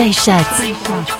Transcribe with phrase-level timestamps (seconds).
[0.00, 1.19] Deshat.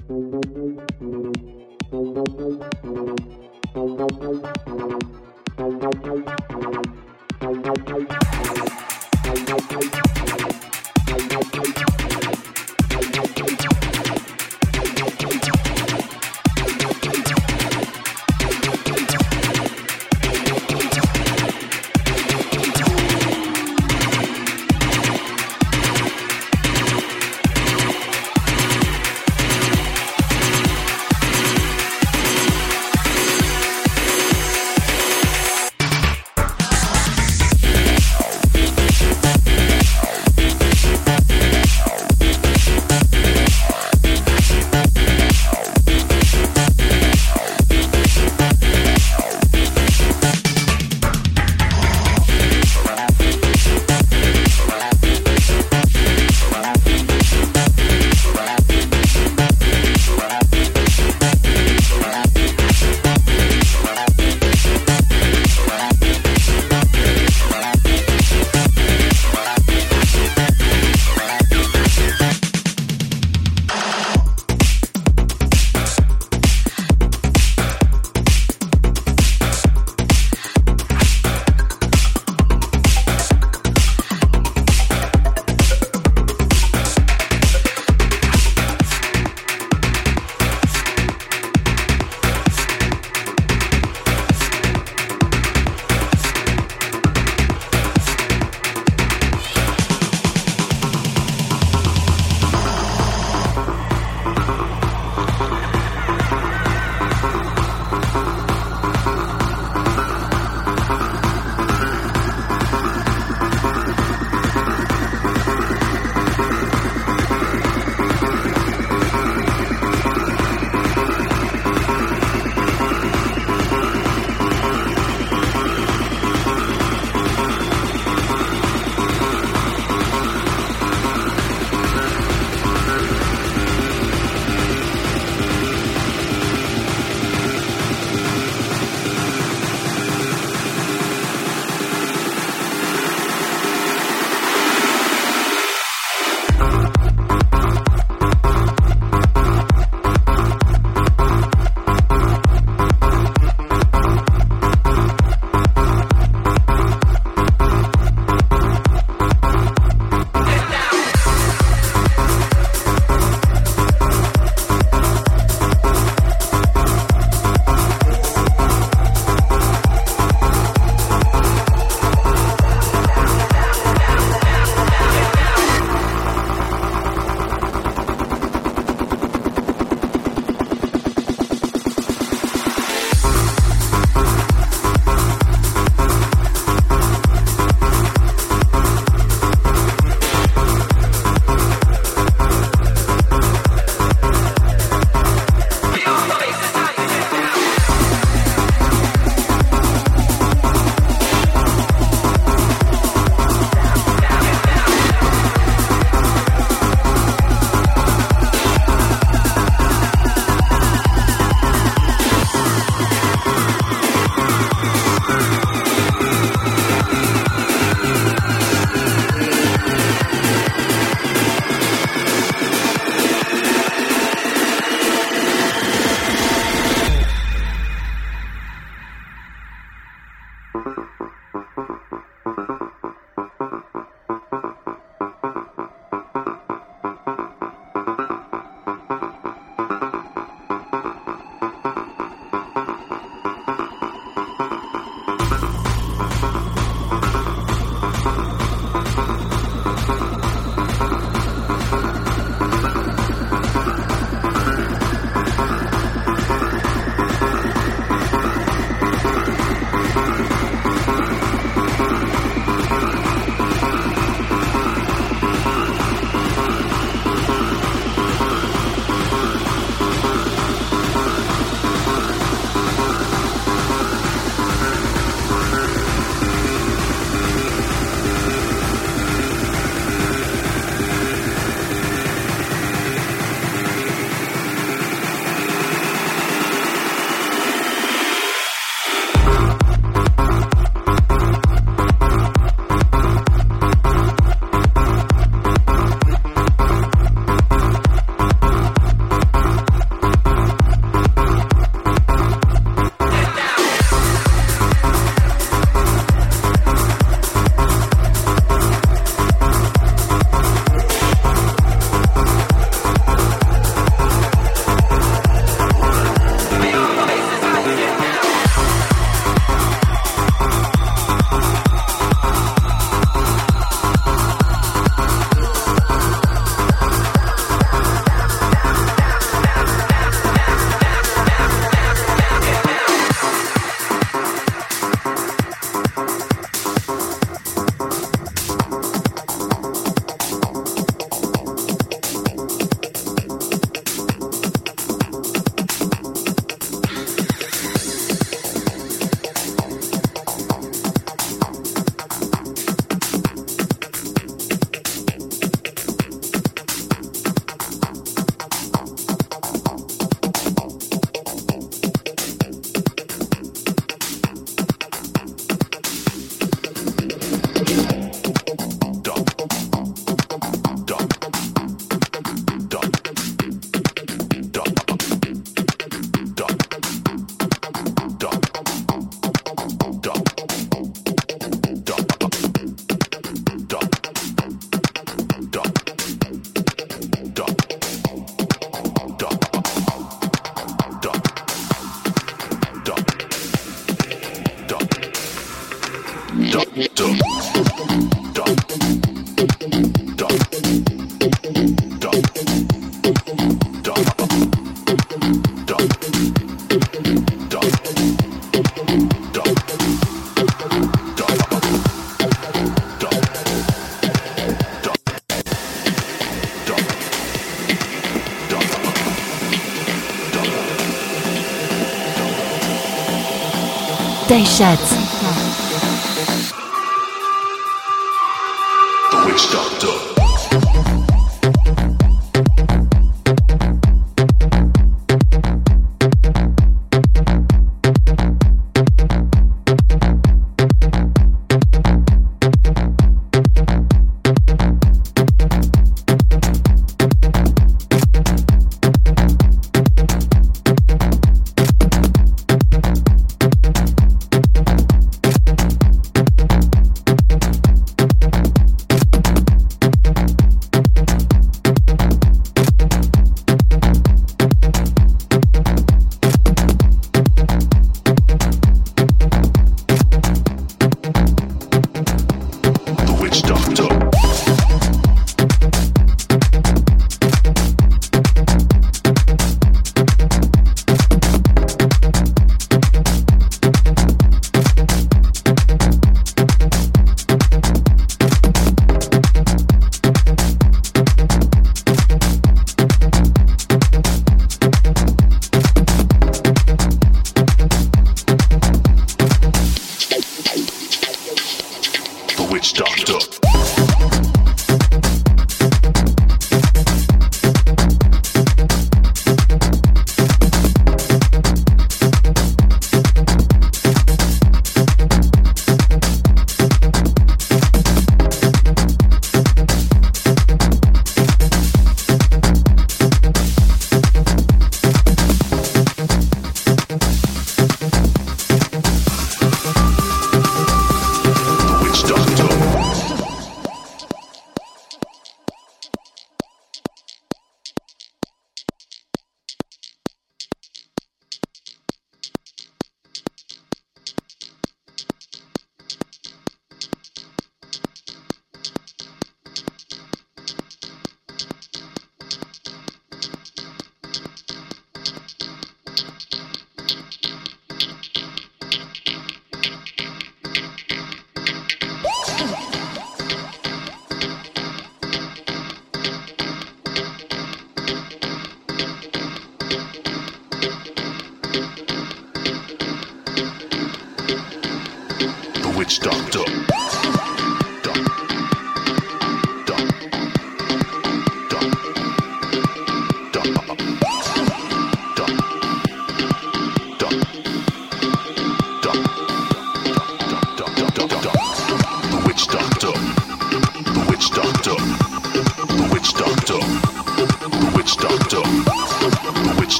[424.81, 425.20] начать.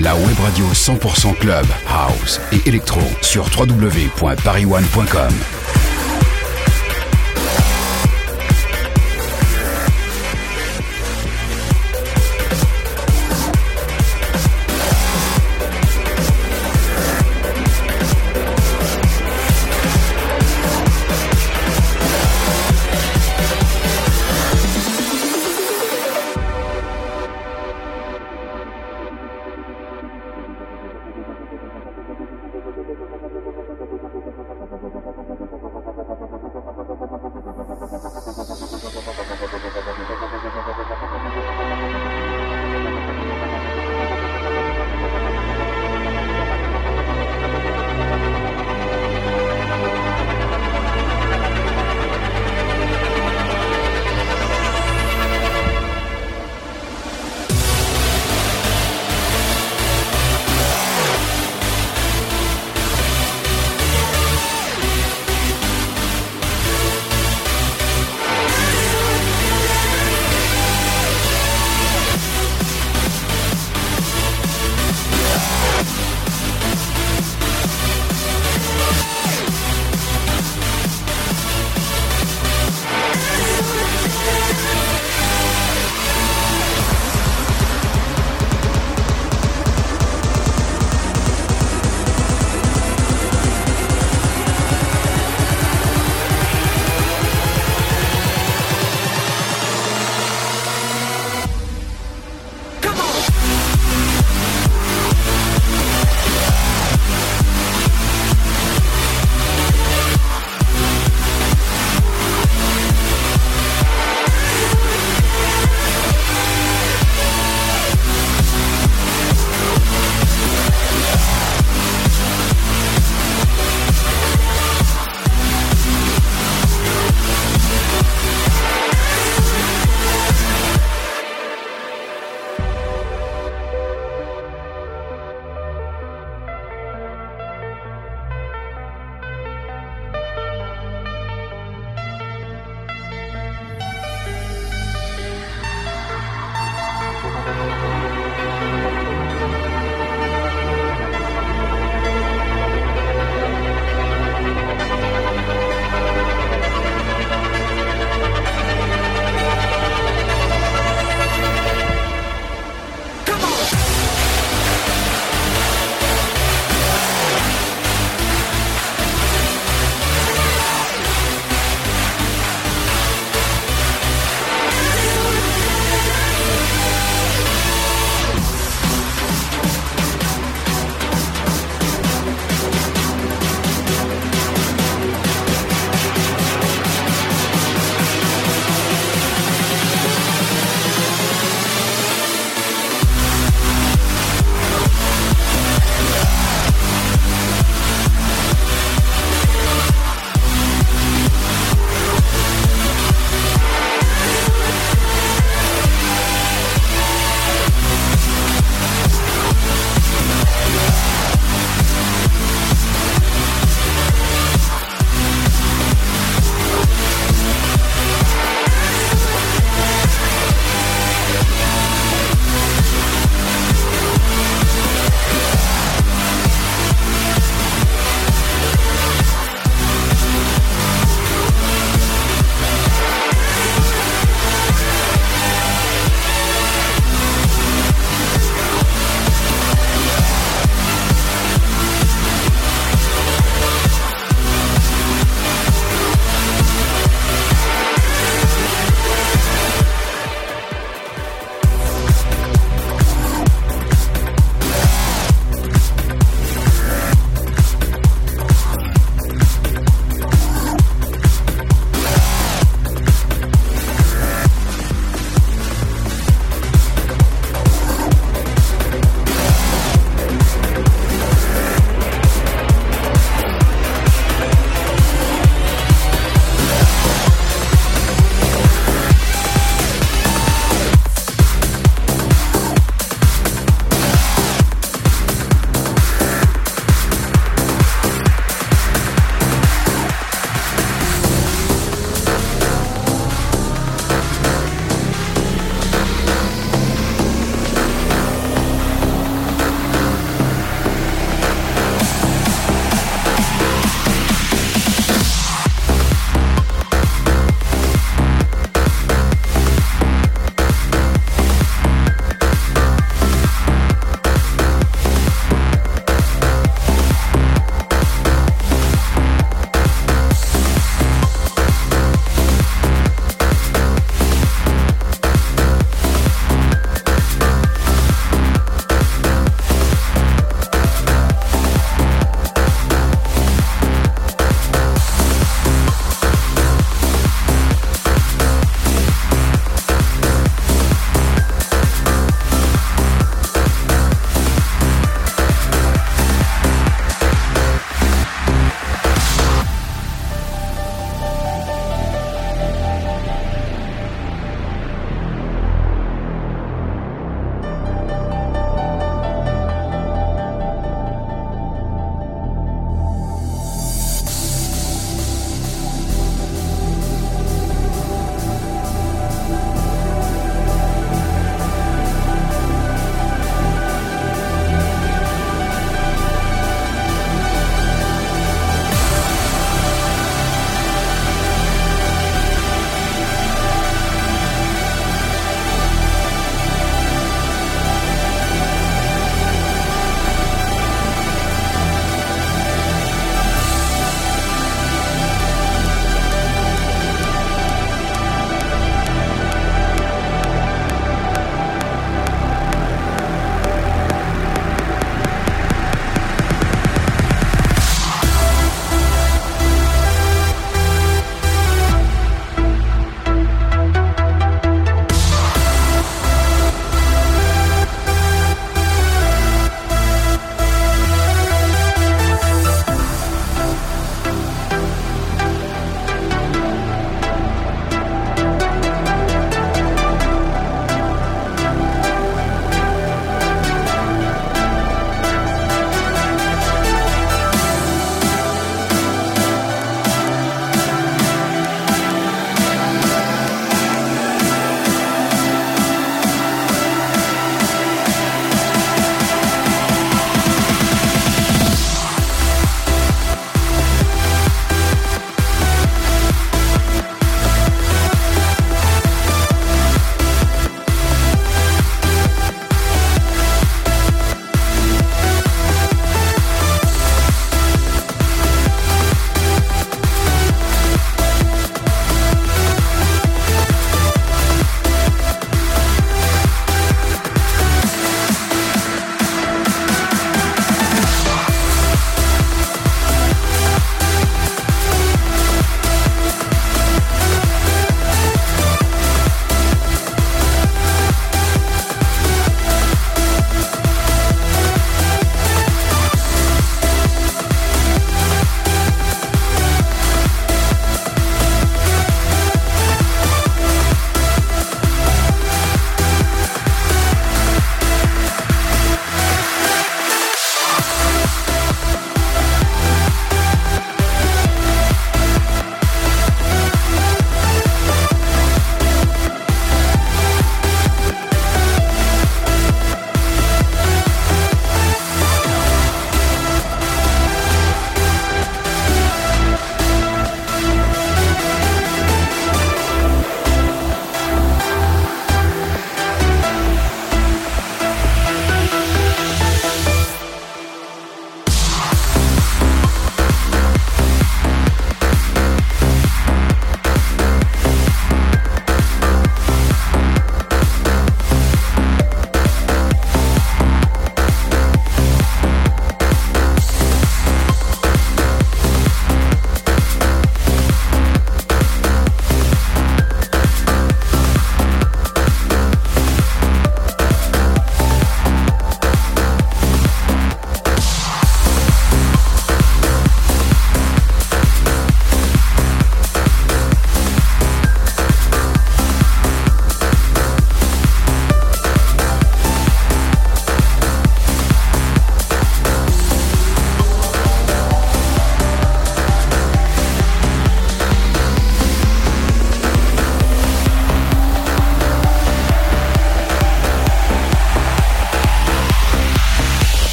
[0.00, 3.48] La web radio 100% club, house et électro sur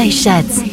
[0.00, 0.69] Day Sheds.